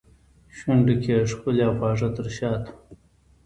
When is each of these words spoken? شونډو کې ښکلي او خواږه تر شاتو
شونډو 0.57 0.95
کې 1.03 1.27
ښکلي 1.31 1.63
او 1.67 1.73
خواږه 1.77 2.09
تر 2.15 2.27
شاتو 2.37 2.71